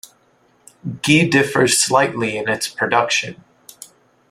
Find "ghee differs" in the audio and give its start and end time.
1.03-1.77